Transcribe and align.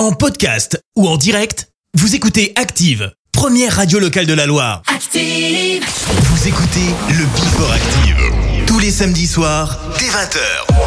En 0.00 0.12
podcast 0.12 0.82
ou 0.96 1.06
en 1.06 1.18
direct, 1.18 1.68
vous 1.92 2.14
écoutez 2.14 2.54
Active, 2.56 3.12
première 3.32 3.76
radio 3.76 3.98
locale 3.98 4.24
de 4.24 4.32
la 4.32 4.46
Loire. 4.46 4.80
Active 4.86 5.84
Vous 6.22 6.48
écoutez 6.48 6.86
le 7.10 7.26
Before 7.26 7.70
Active, 7.70 8.64
tous 8.66 8.78
les 8.78 8.90
samedis 8.90 9.26
soirs, 9.26 9.78
dès 9.98 10.06
20h. 10.06 10.79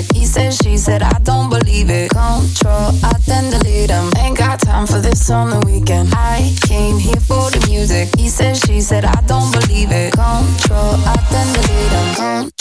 it. 0.00 0.16
He 0.16 0.24
said, 0.24 0.52
she 0.52 0.76
said, 0.76 1.02
I 1.02 1.18
don't 1.22 1.50
believe 1.50 1.90
it. 1.90 2.10
Control, 2.10 2.90
I 3.02 3.12
then 3.26 3.50
delete 3.50 3.88
them. 3.88 4.10
Ain't 4.18 4.38
got 4.38 4.60
time 4.60 4.86
for 4.86 5.00
this 5.00 5.30
on 5.30 5.50
the 5.50 5.60
weekend. 5.66 6.10
I 6.12 6.54
came 6.62 6.98
here 6.98 7.20
for 7.20 7.50
the 7.50 7.64
music. 7.68 8.08
He 8.16 8.28
said, 8.28 8.56
she 8.56 8.80
said, 8.80 9.04
I 9.04 9.20
don't 9.26 9.52
believe 9.52 9.90
it. 9.92 10.12
Control, 10.12 10.94
I 11.06 11.16
then 11.30 11.48
delete 11.54 11.90
them. 11.90 12.08
Control, 12.14 12.59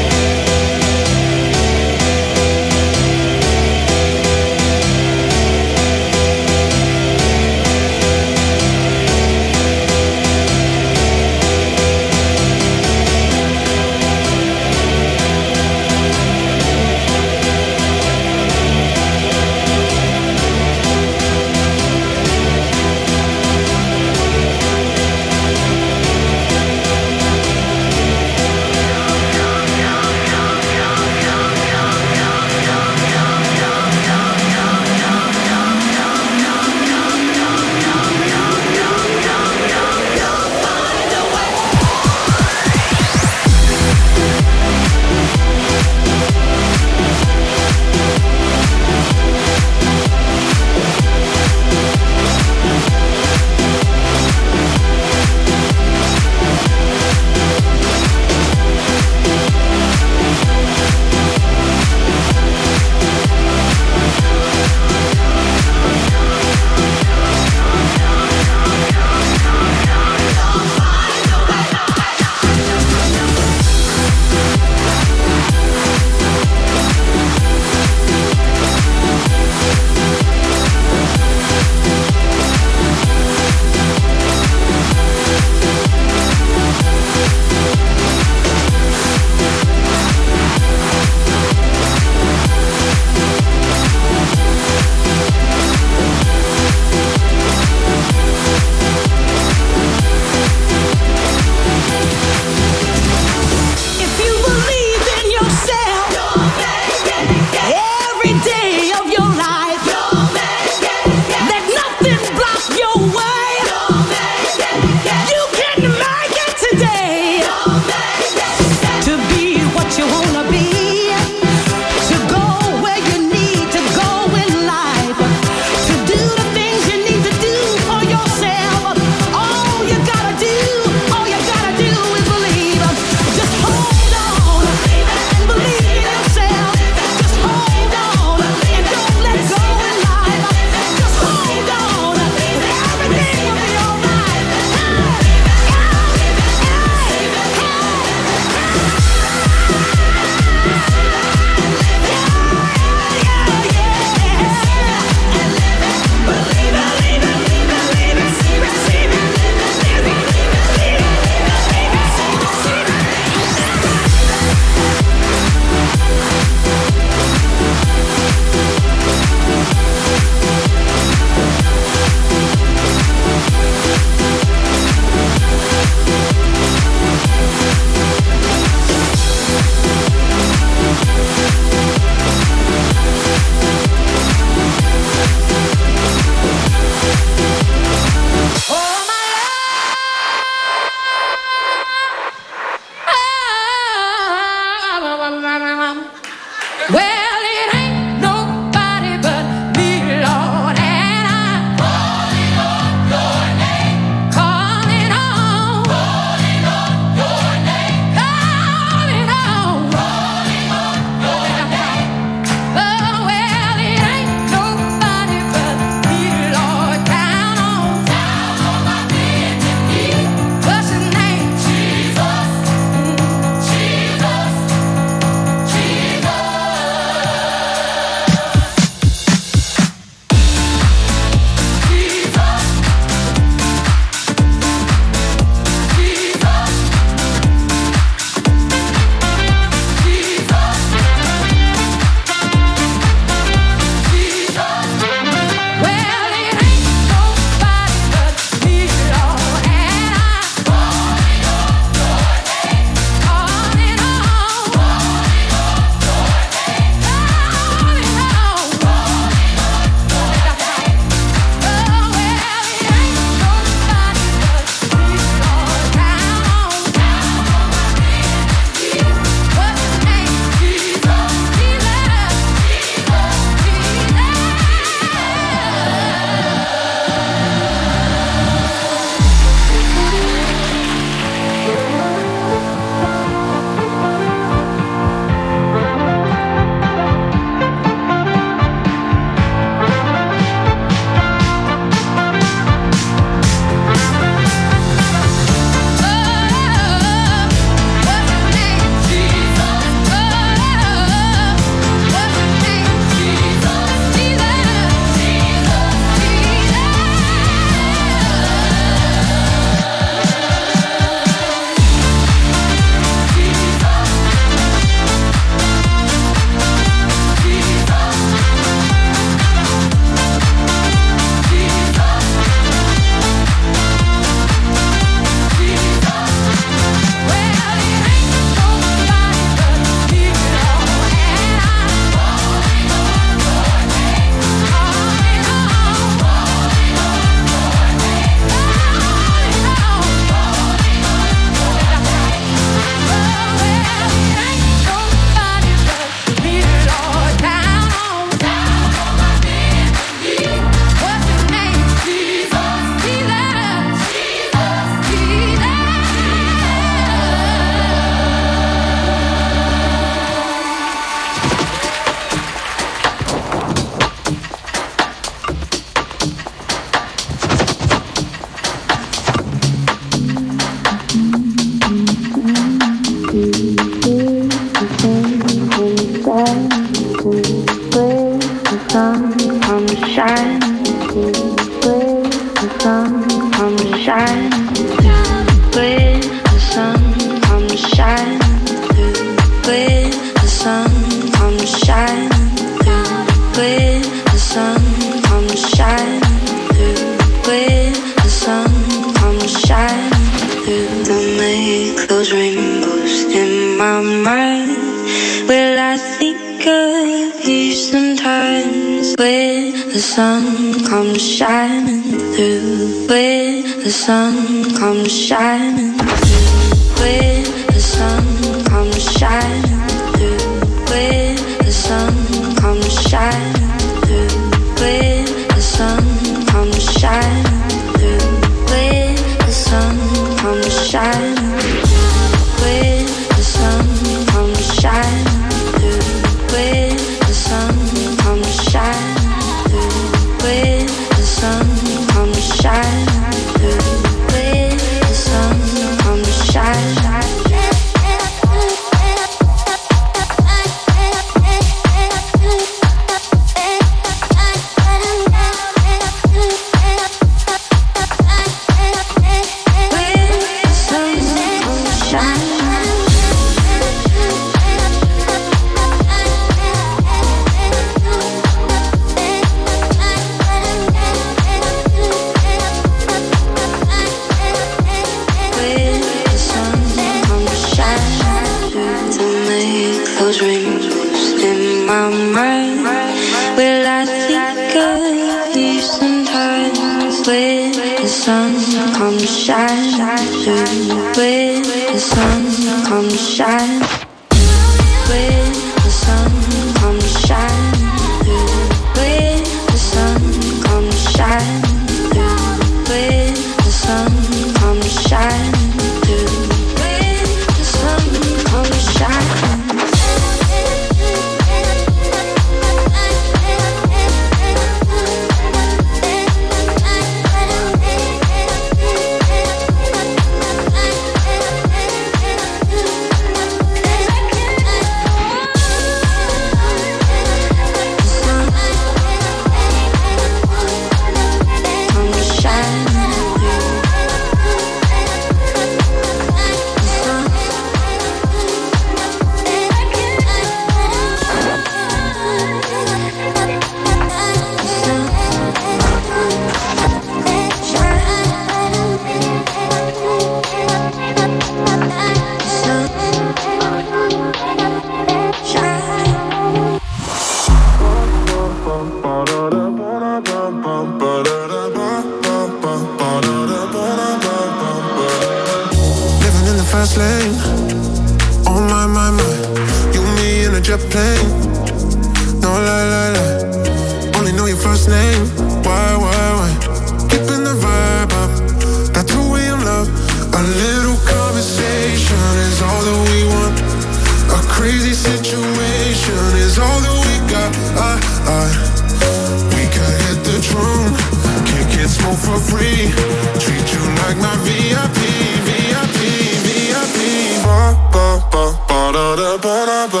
ba, 599.41 599.87
ba, 599.91 600.00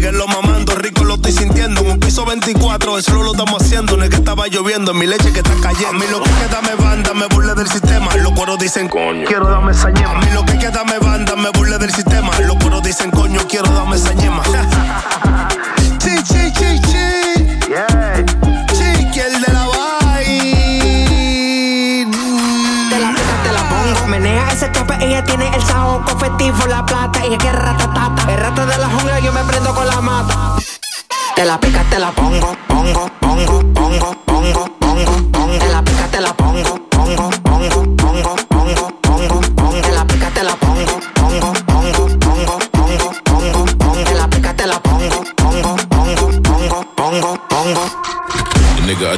Síguelo 0.00 0.26
mamando, 0.28 0.74
rico 0.76 1.04
lo 1.04 1.16
estoy 1.16 1.32
sintiendo. 1.32 1.82
En 1.82 1.90
un 1.90 2.00
piso 2.00 2.24
24, 2.24 2.96
eso 2.96 3.22
lo 3.22 3.32
estamos 3.32 3.60
haciendo. 3.60 3.98
No 3.98 4.04
es 4.04 4.08
que 4.08 4.16
estaba 4.16 4.46
lloviendo, 4.46 4.92
en 4.92 4.98
mi 4.98 5.06
leche 5.06 5.30
que 5.30 5.40
está 5.40 5.52
cayendo. 5.60 5.88
A 5.88 5.92
mí 5.92 6.06
lo 6.10 6.22
que 6.22 6.30
queda 6.30 6.62
me 6.62 6.74
banda, 6.82 7.12
me 7.12 7.26
burle 7.26 7.54
del 7.54 7.68
sistema. 7.68 8.16
Los 8.16 8.32
cueros 8.32 8.58
dicen 8.58 8.88
coño, 8.88 9.26
quiero 9.26 9.50
darme 9.50 9.72
esa 9.72 9.90
ñema. 9.90 10.12
A 10.12 10.20
mí 10.20 10.30
lo 10.32 10.42
que 10.46 10.56
queda 10.56 10.84
me 10.84 10.98
banda, 11.00 11.36
me 11.36 11.50
burle 11.50 11.76
del 11.76 11.92
sistema. 11.92 12.30
Los 12.40 12.56
cueros 12.56 12.82
dicen 12.82 13.10
coño, 13.10 13.42
quiero 13.46 13.70
darme 13.74 13.96
esa 13.96 14.14
ñema. 14.14 14.42
chi, 15.98 16.14
chi, 16.22 16.50
chi, 16.50 16.80
chi. 16.80 16.89
Tiene 25.22 25.54
el 25.54 25.62
saoco 25.62 26.18
festivo, 26.18 26.66
la 26.66 26.84
plata. 26.84 27.24
Ella 27.24 27.38
quiere 27.38 27.58
ratatata. 27.58 28.32
El 28.32 28.38
rato 28.38 28.66
de 28.66 28.78
la 28.78 28.88
jungla, 28.88 29.20
yo 29.20 29.32
me 29.32 29.42
prendo 29.44 29.74
con 29.74 29.86
la 29.86 30.00
mata. 30.00 30.54
Te 31.34 31.44
la 31.44 31.58
pica, 31.58 31.82
te 31.90 31.98
la 31.98 32.10
pongo, 32.12 32.56
pongo, 32.68 33.09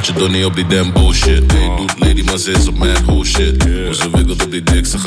Uit 0.02 0.10
je 0.10 0.18
donnie 0.18 0.46
op 0.46 0.54
die 0.54 0.66
damn 0.66 0.92
bullshit. 0.92 1.52
Hey, 1.52 1.76
doet 1.76 1.98
lady, 1.98 2.22
maar 2.22 2.38
ze 2.38 2.64
op 2.68 2.78
mad 2.78 3.02
whole 3.02 3.24
shit. 3.24 3.62
Hoe 3.62 3.94
ze 3.94 4.10
wikkelt 4.10 4.44
op 4.44 4.50
die 4.50 4.62
dik, 4.62 4.86
ze. 4.86 4.98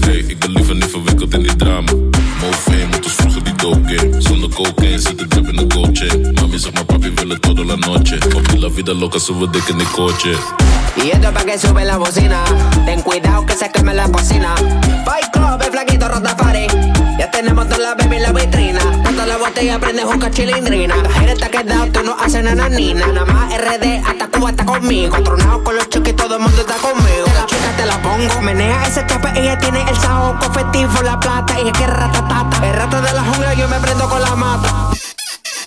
Hey, 0.00 0.16
ik 0.16 0.38
ben 0.38 0.50
liever 0.50 0.74
niet 0.74 0.90
verwikkeld 0.90 1.34
in 1.34 1.42
die 1.42 1.56
drama. 1.56 1.92
Fame, 2.50 2.98
Zonder 3.62 4.50
cocaine 4.50 4.98
zit 4.98 5.18
de 5.18 5.26
drip 5.28 5.48
in 5.48 5.56
de 5.56 5.74
gold 5.74 5.96
chain. 5.96 6.32
Mami 6.34 6.58
maar 6.72 6.84
papi 6.84 7.12
het 7.28 7.42
todo 7.42 7.64
la 7.64 7.76
noche. 7.76 8.18
Papi 8.18 8.58
la 8.58 8.68
vida 8.68 8.92
loca, 8.92 9.18
sube 9.18 9.50
dik 9.50 9.68
in 9.68 9.78
die 9.78 9.86
coche. 9.92 10.36
Y 10.96 11.10
esto 11.10 11.28
es 11.28 11.32
pa' 11.32 11.44
que 11.44 11.58
sube 11.58 11.84
la 11.84 11.96
bocina. 11.96 12.42
Ten 12.84 13.00
cuidado 13.02 13.46
que 13.46 13.54
se 13.54 13.70
queme 13.70 13.94
la 13.94 14.08
cocina. 14.08 14.54
Fight 15.04 15.30
Club, 15.32 15.62
el 15.62 15.70
flaquito 15.70 16.08
Rotafari. 16.08 16.66
Ya 17.18 17.30
tenemos 17.30 17.68
toda 17.68 17.78
la 17.78 17.94
baby 17.94 18.16
en 18.16 18.22
la 18.22 18.32
vitrina. 18.32 18.80
Cuando 19.02 19.24
la 19.24 19.36
botella 19.36 19.78
prende 19.78 20.02
juca 20.02 20.30
chilindrina. 20.30 20.96
La 20.96 21.10
gente 21.10 21.32
está 21.32 21.48
quedado, 21.48 21.86
tú 21.92 22.02
no 22.02 22.16
haces 22.18 22.44
nananina. 22.44 23.06
Nada 23.06 23.24
más 23.26 23.54
RD, 23.56 24.02
hasta 24.06 24.28
Cuba 24.28 24.50
está 24.50 24.66
conmigo. 24.66 25.16
Tronado 25.22 25.64
con 25.64 25.76
los 25.76 25.88
choques, 25.88 26.14
todo 26.14 26.36
el 26.36 26.42
mundo 26.42 26.60
está 26.60 26.74
conmigo. 26.74 27.24
Te 27.24 27.34
la 27.34 27.46
pica, 27.46 27.76
te 27.76 27.86
la 27.86 28.02
pongo. 28.02 28.42
Menea 28.42 28.86
ese 28.86 29.06
chape, 29.06 29.40
ella 29.40 29.58
tiene 29.58 29.82
el 29.88 29.96
saoco 29.96 30.52
festivo, 30.52 30.92
la 31.02 31.18
plata. 31.18 31.58
Ella 31.58 31.72
quiere 31.72 31.92
ratatata. 31.92 32.66
El 32.66 32.74
rato 32.74 33.00
de 33.00 33.12
la 33.12 33.22
jungla, 33.22 33.51
yo 33.56 33.68
me 33.68 33.78
prendo 33.80 34.08
con 34.08 34.20
la 34.20 34.34
mata. 34.34 34.90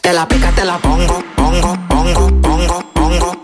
Te 0.02 0.14
la 0.14 0.28
pica, 0.28 0.52
te 0.52 0.66
la 0.66 0.78
pongo, 0.78 1.24
pongo, 1.36 1.78
pongo, 1.88 2.28
pongo, 2.42 2.42
pongo, 2.42 2.92
pongo, 2.94 3.35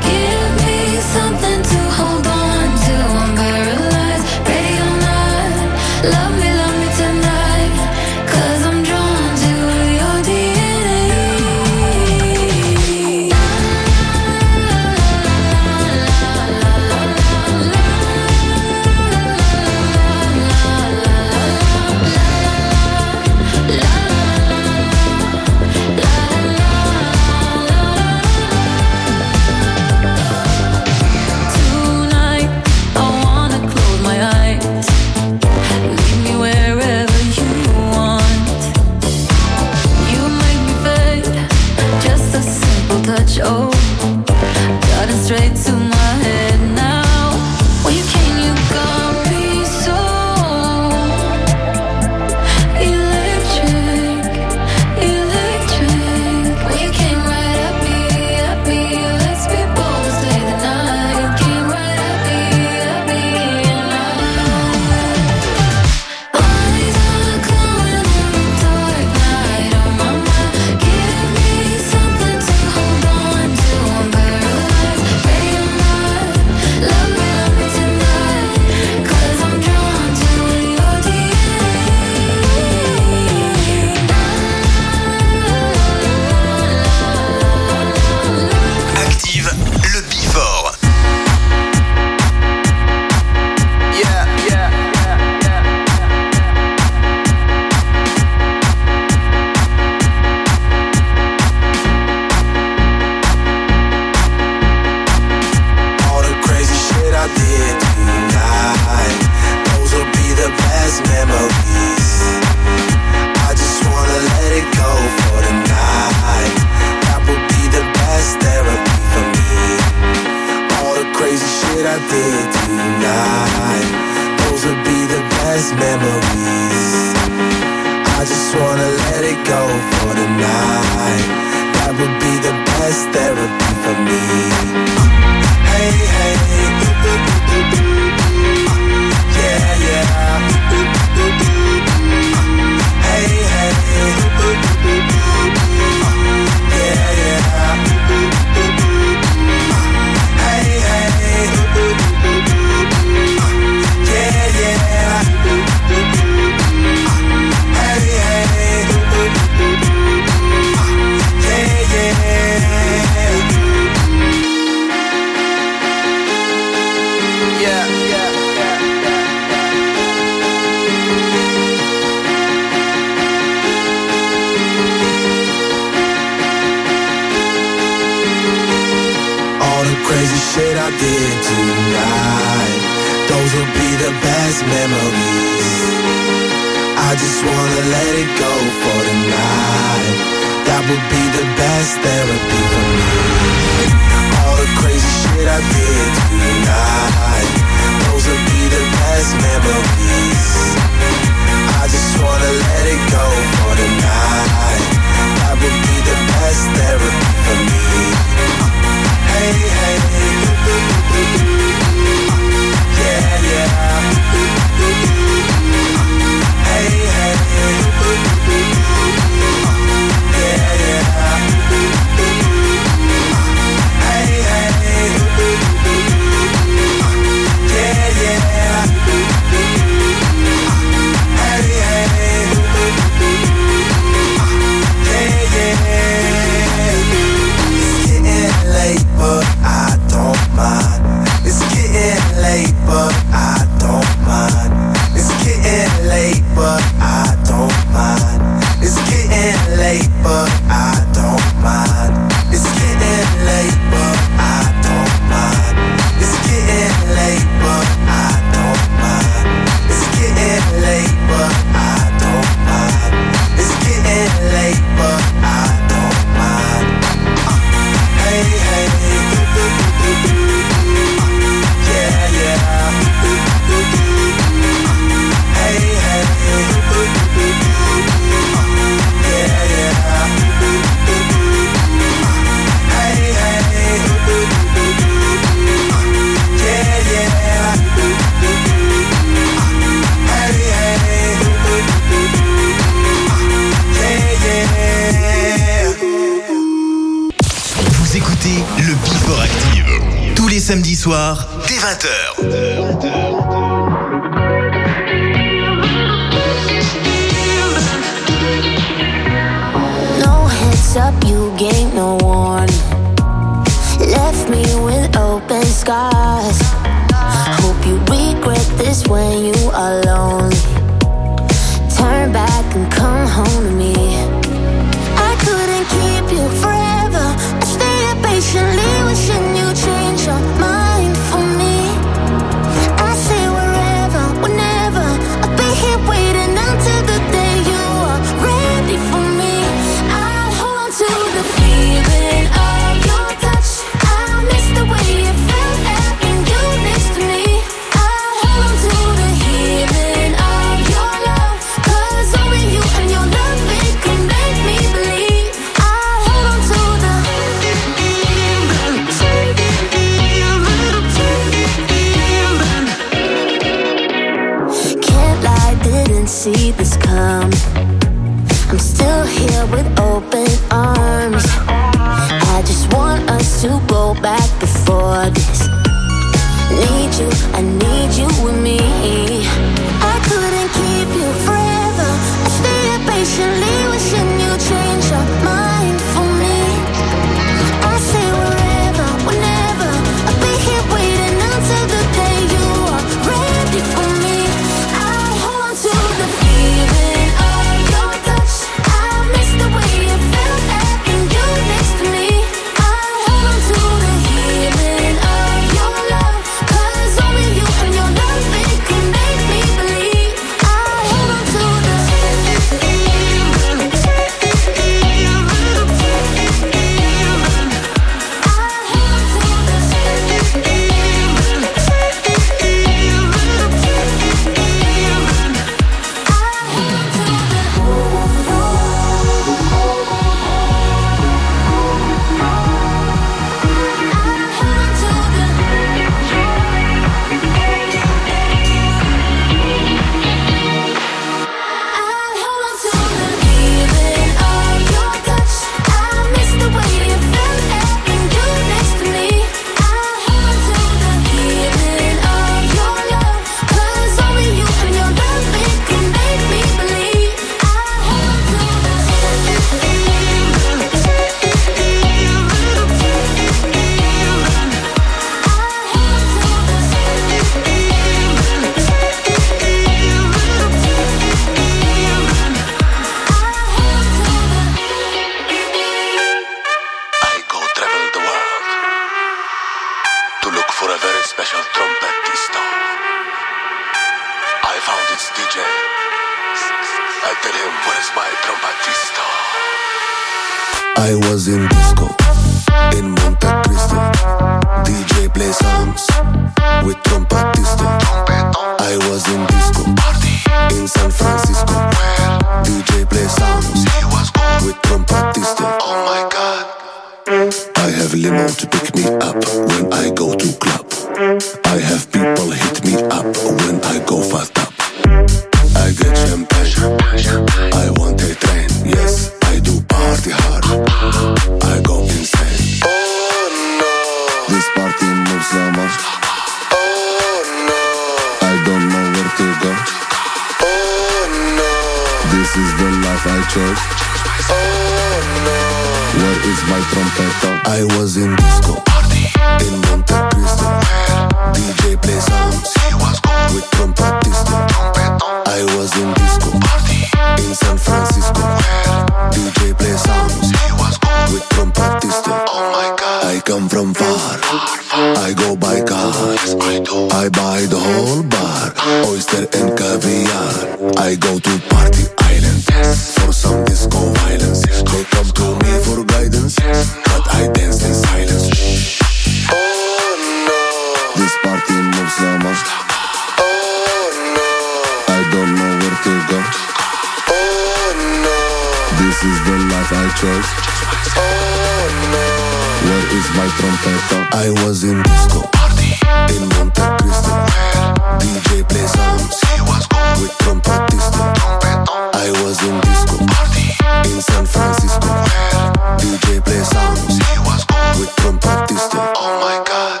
Where 583.00 583.16
is 583.16 583.28
my 583.34 583.48
trompeta? 583.56 584.28
I 584.34 584.50
was 584.62 584.84
in 584.84 585.02
disco 585.02 585.40
party 585.56 585.96
in 586.36 586.44
Monte 586.50 586.84
Cristo. 587.00 587.32
Where? 587.32 587.96
DJ 588.20 588.68
play 588.68 588.86
some. 588.86 589.16
He 589.48 589.56
was 589.64 589.86
cool 589.88 590.20
with 590.20 590.36
trompetista. 590.44 591.32
Trompeton. 591.40 592.12
I 592.12 592.28
was 592.44 592.60
in 592.62 592.78
disco 592.80 593.16
party 593.24 593.72
in 594.12 594.20
San 594.20 594.44
Francisco. 594.44 595.08
Where? 595.08 595.96
DJ 595.96 596.44
play 596.44 596.60
some. 596.60 596.96
He 597.08 597.38
was 597.48 597.64
cool 597.64 598.00
with 598.00 598.12
trompetista. 598.16 599.00
Oh 599.16 599.40
my 599.40 599.56
God. 599.64 600.00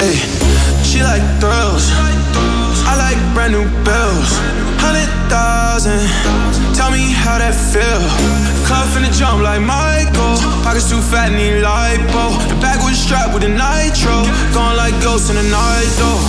Hey, 0.00 0.16
she 0.82 1.02
like 1.02 1.22
thrills. 1.40 1.92
I 2.84 2.96
like 2.96 3.18
brand 3.34 3.52
new 3.52 3.64
bills. 3.84 4.30
Hundred 4.80 5.08
thousand. 5.32 6.04
Tell 6.76 6.90
me 6.90 7.12
how 7.12 7.38
that 7.38 7.56
feel. 7.56 8.04
Cuff 8.68 8.96
in 8.96 9.04
the 9.04 9.12
jump 9.12 9.40
like 9.40 9.60
Michael. 9.60 10.36
Pockets 10.64 10.88
too 10.88 11.00
fat, 11.00 11.32
need 11.32 11.64
lipo. 11.64 12.24
The 12.48 12.56
bag 12.60 12.80
was 12.84 12.96
strapped 12.96 13.32
with 13.32 13.44
a 13.44 13.52
nitro. 13.52 14.24
Gone 14.52 14.76
like 14.76 14.96
ghosts 15.00 15.30
in 15.30 15.36
the 15.36 15.46
night 15.48 15.90
though. 15.96 16.20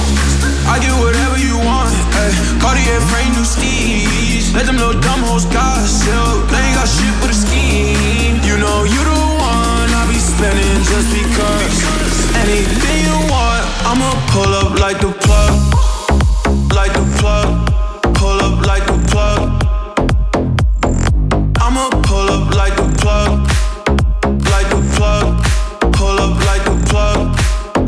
I 0.68 0.80
get 0.82 0.94
whatever 0.98 1.38
you 1.38 1.58
want. 1.62 1.94
Ay. 2.20 2.32
Cartier 2.60 3.00
frame, 3.12 3.32
new 3.36 3.46
skis. 3.46 4.56
Let 4.56 4.66
them 4.66 4.78
little 4.78 5.00
dumb 5.00 5.22
hoes 5.28 5.46
gossip. 5.52 6.50
They 6.50 6.62
ain't 6.64 6.76
got 6.76 6.88
shit 6.88 7.16
but 7.22 7.30
a 7.30 7.38
scheme. 7.38 8.40
You 8.44 8.58
know 8.58 8.84
you 8.84 9.02
the 9.04 9.20
one 9.40 9.90
I 9.92 10.04
be 10.10 10.18
spending 10.18 10.80
just 10.88 11.08
because. 11.14 12.05
Anything 12.48 13.06
you 13.06 13.18
want, 13.32 13.66
I'ma 13.90 14.12
pull 14.28 14.54
up 14.54 14.80
like 14.80 15.00
the 15.00 15.12
plug, 15.24 15.54
like 16.76 16.94
the 16.94 17.04
plug, 17.18 17.50
pull 18.14 18.40
up 18.40 18.64
like 18.68 18.86
the 18.86 18.94
plug. 19.10 19.64
I'ma 21.60 21.90
pull 22.04 22.30
up 22.30 22.54
like 22.54 22.76
the 22.76 22.88
plug, 23.02 23.50
like 24.52 24.70
the 24.70 24.82
plug, 24.96 25.44
pull 25.94 26.20
up 26.20 26.38
like 26.46 26.64
the 26.66 26.86
plug. 26.88 27.36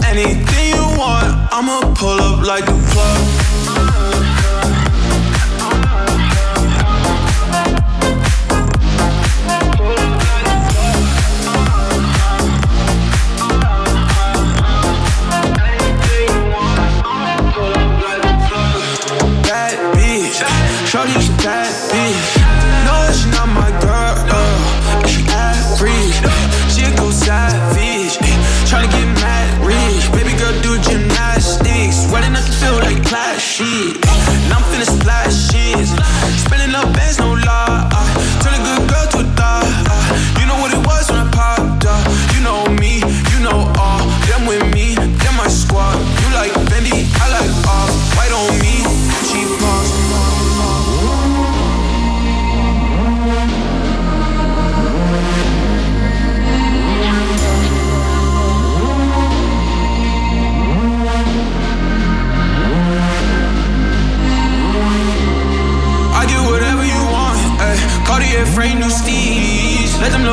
Anything 0.06 0.70
you 0.74 0.86
want, 0.98 1.30
I'ma 1.54 1.94
pull 1.94 2.20
up 2.20 2.44
like 2.44 2.66
the 2.66 2.74
plug. 2.92 3.37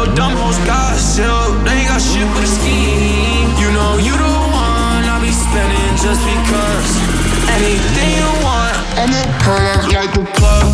little 0.05 0.17
dumb 0.17 0.37
hoes 0.37 0.59
got 0.67 0.97
silk. 0.97 1.65
They 1.65 1.73
ain't 1.73 1.89
got 1.89 2.01
shit 2.01 2.27
but 2.35 2.43
a 2.43 2.47
scheme. 2.47 3.49
You 3.61 3.73
know 3.73 3.97
you 3.97 4.13
the 4.13 4.33
one 4.53 5.05
I 5.09 5.19
be 5.21 5.33
spending 5.33 5.97
just 5.97 6.21
because. 6.25 6.91
Anything 7.57 8.11
you 8.21 8.31
want, 8.45 8.77
I'ma 9.01 9.23
pull 9.41 9.65
up 9.73 9.93
like 9.93 10.15
a 10.17 10.25
plug. 10.37 10.74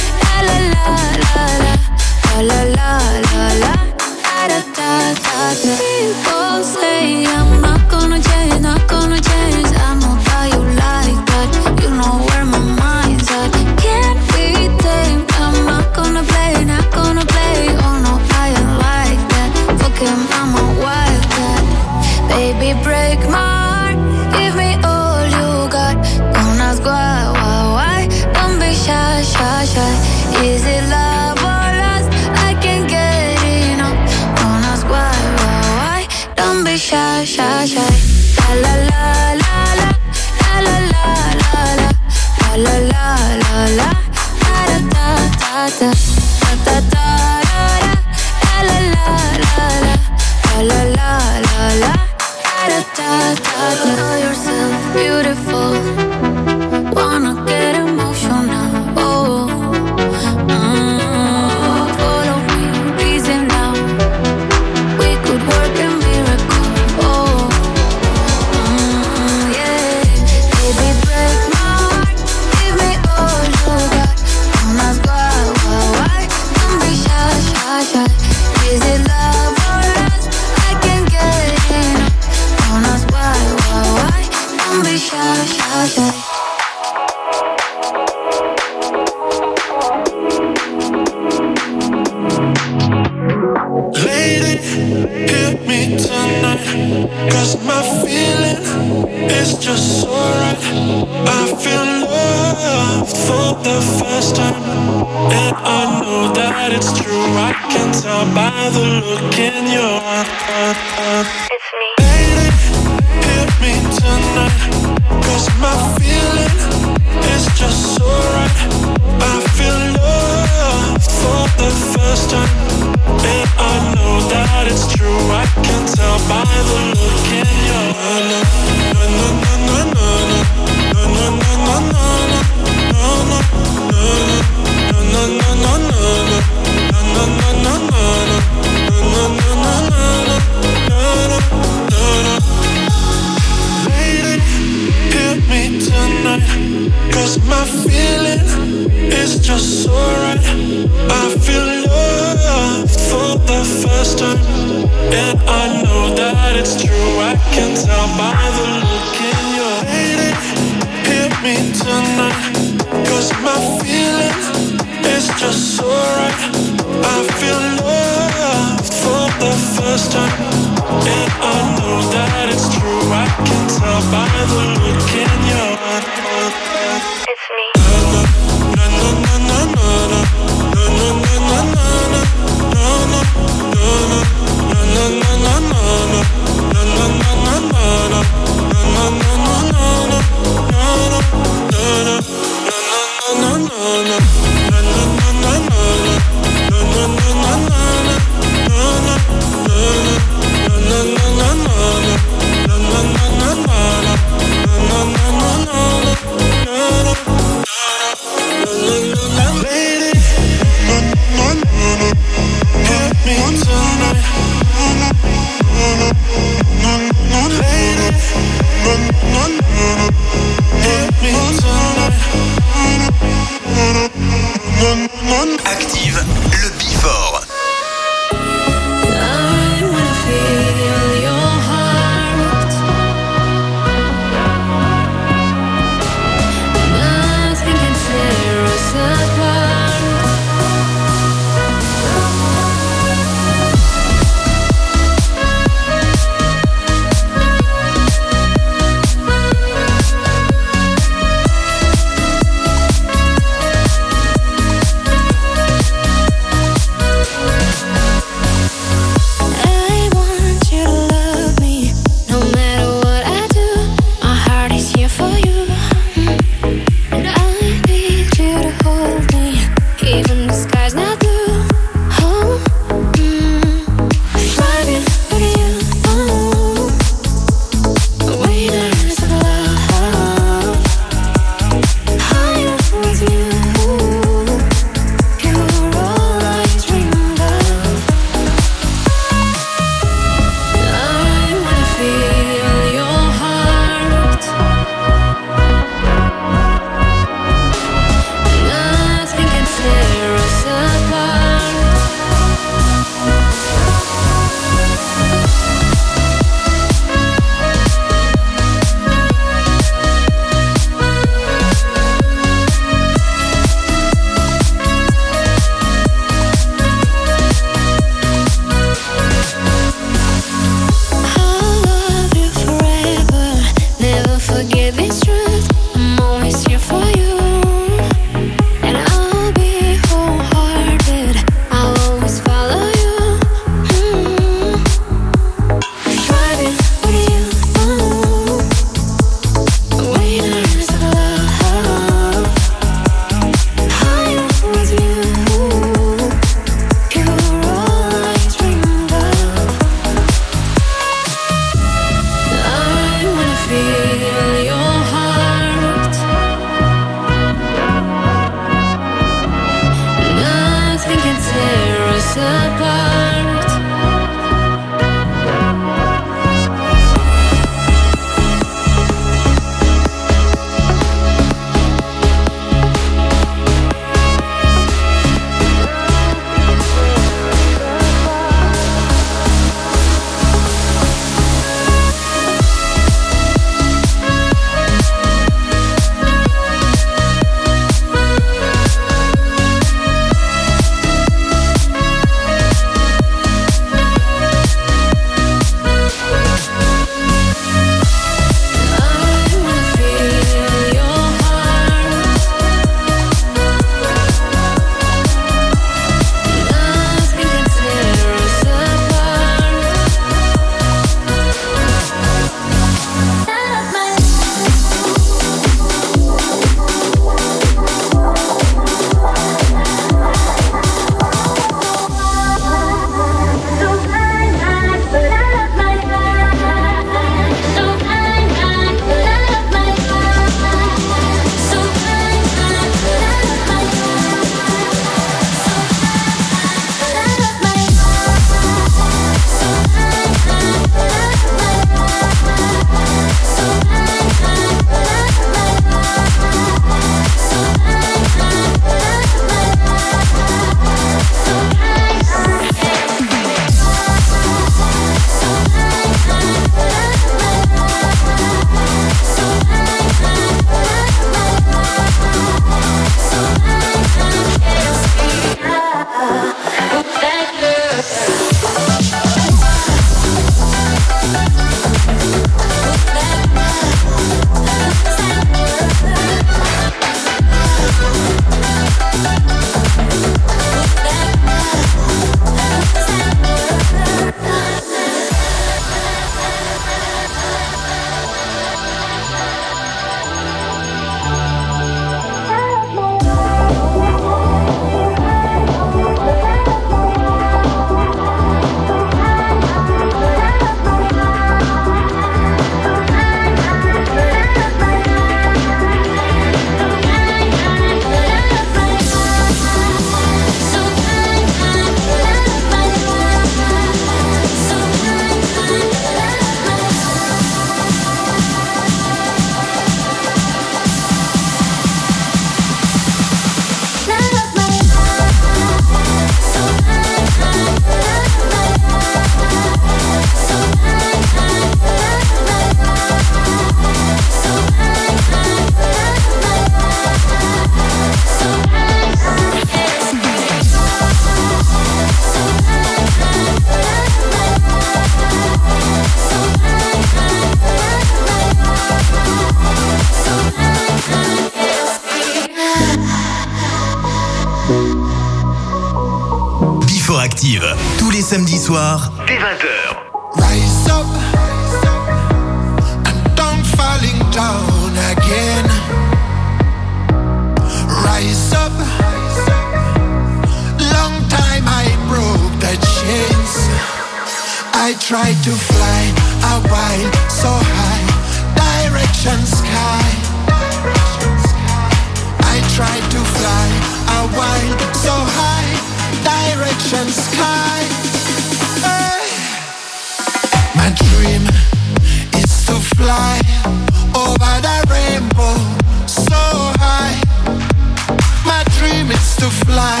to 599.44 599.50
fly 599.66 600.00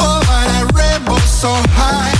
over 0.00 0.40
the 0.52 0.72
rainbow 0.76 1.16
so 1.20 1.48
high. 1.48 2.19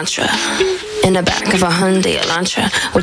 Mantra. 0.00 0.29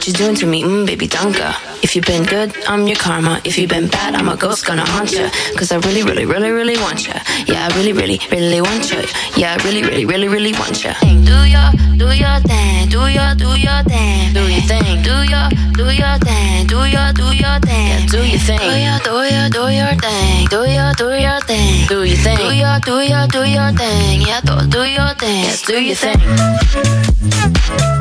What 0.07 0.17
you 0.17 0.25
doing 0.25 0.35
to 0.35 0.45
me, 0.45 0.63
mm, 0.63 0.87
baby 0.87 1.05
Donka? 1.05 1.51
If 1.83 1.93
you've 1.93 2.05
been 2.05 2.23
good, 2.23 2.55
I'm 2.65 2.87
your 2.87 2.95
karma. 2.95 3.41
If 3.43 3.57
you've 3.57 3.69
been 3.69 3.89
bad, 3.89 4.15
I'm 4.15 4.29
a 4.29 4.37
ghost 4.37 4.65
gonna 4.65 4.85
haunt 4.85 5.11
ya. 5.11 5.29
Cause 5.57 5.73
I 5.73 5.75
really, 5.83 6.01
really, 6.01 6.23
really, 6.23 6.49
really 6.49 6.77
want 6.77 7.05
ya. 7.05 7.19
Yeah, 7.45 7.67
I 7.67 7.75
really, 7.75 7.91
really, 7.91 8.17
really 8.31 8.61
want 8.61 8.89
ya. 8.89 9.03
Yeah, 9.35 9.57
I 9.59 9.63
really, 9.67 9.83
really, 9.83 10.05
really, 10.05 10.29
really 10.29 10.53
want 10.53 10.81
ya. 10.81 10.93
Do 11.03 11.43
your, 11.43 11.67
do 11.99 12.07
your 12.15 12.39
thing, 12.47 12.87
do 12.87 13.03
your, 13.11 13.35
do 13.35 13.51
your 13.59 13.83
thing, 13.83 14.31
do 14.31 14.47
your 14.47 14.63
thing, 14.63 15.03
do 15.03 15.27
your, 15.27 15.51
do 15.75 15.91
your 15.91 16.15
thing, 16.23 16.67
do 16.71 16.87
your, 16.87 17.11
do 17.11 17.27
your 17.35 17.59
thing, 17.67 17.99
yeah, 17.99 18.07
do 18.07 18.23
your 18.23 18.39
thing. 18.39 18.63
Do 18.63 18.79
your, 18.79 19.03
do 19.03 19.27
your, 19.27 19.51
do 19.51 19.67
your 19.75 19.91
thing, 19.99 20.47
do 20.47 20.63
your, 20.71 20.95
do 20.95 21.19
your 21.19 21.43
thing, 21.43 21.83
do 21.91 22.07
your 22.07 22.15
thing. 22.15 22.39
Do 22.39 22.55
your, 22.55 22.79
do 22.79 22.95
your, 23.03 23.27
do 23.27 23.43
your 23.43 23.75
thing, 23.75 24.23
yeah, 24.23 24.39
do, 24.39 24.55
do 24.71 24.87
your 24.87 25.11
thing, 25.19 25.43
yeah, 25.43 25.67
do 25.67 25.75
your 25.83 25.99
thing. 25.99 27.96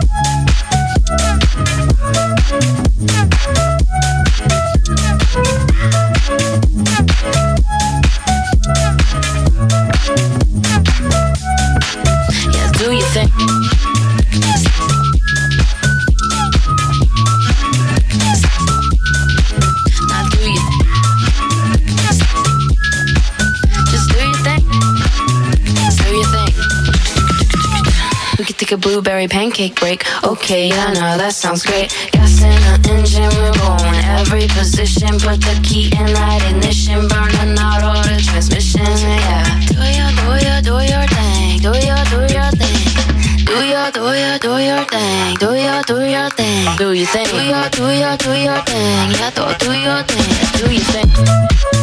Blueberry 29.17 29.29
pancake 29.29 29.81
break. 29.81 30.05
Okay, 30.25 30.69
yeah, 30.69 30.93
no, 30.93 31.17
that 31.17 31.33
sounds 31.33 31.65
great. 31.65 31.89
Gas 32.13 32.43
in 32.43 32.53
the 32.53 32.77
engine, 32.93 33.33
we're 33.41 33.53
going 33.57 33.97
every 34.21 34.47
position. 34.49 35.09
Put 35.17 35.41
the 35.41 35.59
key 35.65 35.87
in 35.87 36.13
that 36.13 36.45
ignition, 36.51 37.09
burning 37.09 37.57
out 37.59 37.83
all 37.83 38.03
the 38.05 38.21
transmissions. 38.21 39.01
Yeah, 39.03 39.41
do 39.73 39.81
your, 39.81 40.13
do 40.21 40.29
your, 40.45 40.61
do 40.61 40.77
your 40.85 41.07
thing. 41.17 41.61
Do 41.65 41.73
your, 41.81 42.03
do 42.13 42.21
your 42.29 42.51
thing. 42.61 42.77
Do 43.47 43.57
your, 43.65 43.89
do 43.97 44.05
your, 44.13 44.37
do 44.39 44.53
your 44.61 44.85
thing. 44.85 45.37
Do 45.41 45.51
your, 45.57 45.81
do 45.89 45.97
your 46.05 46.29
thing. 46.37 46.77
Do 46.77 46.93
your 46.93 47.07
thing. 47.09 47.27
Do 47.33 47.41
your, 47.41 47.69
do 47.73 47.85
your, 47.97 48.17
do 48.21 48.33
your 48.37 48.61
thing. 48.69 49.11
Yeah, 49.17 49.31
do, 49.33 49.45
do 49.65 49.73
your 49.73 50.03
thing. 50.05 50.29
Do 50.61 50.67
your 50.69 50.85
thing. 50.93 51.76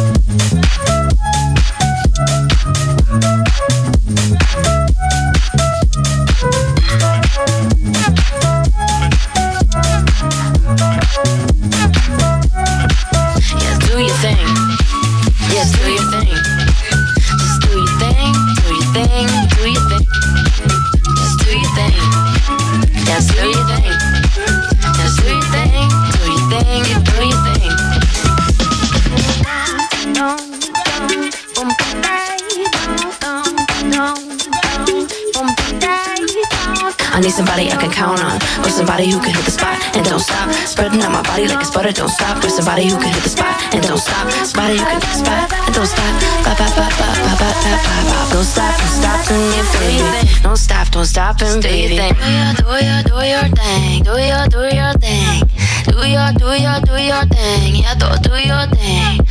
Count 38.04 38.20
on, 38.20 38.36
or 38.60 38.68
somebody 38.68 39.08
who 39.10 39.18
can 39.18 39.32
hit 39.32 39.44
the 39.44 39.50
spot 39.50 39.80
and 39.96 40.04
don't 40.04 40.20
stop. 40.20 40.52
Spreading 40.68 41.00
out 41.00 41.12
my 41.12 41.22
body 41.22 41.48
like 41.48 41.60
it's 41.64 41.72
butter, 41.72 41.92
don't 41.92 42.12
stop. 42.12 42.36
Or 42.44 42.50
somebody 42.50 42.84
who 42.84 42.96
can 43.00 43.12
hit 43.16 43.24
the 43.24 43.32
spot 43.32 43.56
and 43.72 43.80
don't 43.82 43.98
stop. 43.98 44.28
Somebody 44.44 44.76
who 44.76 44.84
can 44.84 45.00
hit 45.00 45.08
the 45.08 45.20
spot 45.24 45.44
and 45.48 45.72
don't 45.74 45.88
stop. 45.88 46.12
Ba 46.44 46.52
ba 46.60 46.68
ba 46.76 46.86
ba 47.00 47.08
ba 47.24 47.32
ba 47.40 47.50
ba 47.64 47.80
ba 47.80 47.98
ba. 48.04 48.18
Don't 48.32 48.44
stop, 48.44 48.76
don't 48.76 48.96
stop, 49.00 49.20
and 49.32 49.44
if 49.56 49.68
baby. 49.80 50.42
Don't 50.44 50.60
stop, 50.60 50.86
don't 50.92 51.08
stop, 51.08 51.40
and 51.40 51.62
baby. 51.62 51.96
Do 51.96 52.04
your, 52.04 52.52
do 52.60 52.68
your, 52.84 53.00
do 53.08 53.18
your 53.24 53.48
thing. 53.56 54.04
Do 54.04 54.14
your, 54.20 54.44
do 54.52 54.62
your 54.68 54.92
thing. 55.00 55.40
Do 55.88 56.00
your, 56.04 56.28
do 56.36 56.50
your, 56.52 56.78
do 56.84 56.96
your 57.00 57.24
thing. 57.32 57.80
Yeah, 57.80 57.94
do, 57.96 58.08
do 58.20 58.36
your 58.36 58.66
thing. 58.76 59.24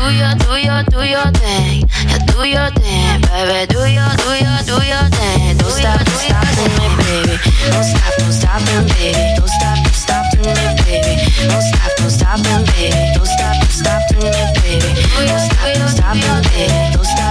Do 0.00 0.08
your, 0.16 0.32
do 0.32 0.56
your, 0.56 0.82
do 0.88 1.04
your 1.04 1.28
thing. 1.36 1.84
Yeah, 2.08 2.24
do 2.32 2.40
your 2.48 2.70
thing, 2.72 3.20
baby. 3.20 3.68
Do 3.68 3.84
your, 3.84 4.08
do 4.16 4.32
your, 4.32 4.56
do 4.64 4.80
your 4.80 5.04
thing. 5.12 5.60
Don't 5.60 5.68
stop, 5.68 6.00
don't 6.00 6.16
stop, 6.16 6.56
and 6.56 6.72
me, 6.80 6.88
baby. 7.04 7.36
Don't 7.68 7.84
stop, 7.84 8.16
don't 8.16 8.32
stop, 8.32 8.64
and 8.64 8.88
baby. 8.96 9.20
Don't 9.36 9.46
stop, 9.46 9.76
don't 9.76 9.92
stop, 9.92 10.24
and 10.40 10.56
me, 10.56 10.72
baby. 10.88 11.20
Don't 11.52 11.60
stop, 11.60 11.92
don't 12.00 12.08
stop, 12.08 12.40
and 12.40 12.64
baby. 12.72 13.12
Don't 13.12 13.28
stop, 13.28 13.60
don't 13.60 13.68
stop, 13.68 14.00
and 14.08 14.40
me, 14.40 14.80
baby. 14.80 15.04
Don't 15.20 15.36
stop, 15.36 15.68
don't 15.76 15.92
stop, 15.92 16.16
and 16.16 16.48
baby. 16.48 16.96
Don't 16.96 16.96
stop, 16.96 16.96
don't 16.96 17.04
stop, 17.04 17.29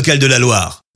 locale 0.00 0.18
de 0.18 0.28
la 0.28 0.38
Loire. 0.38 0.89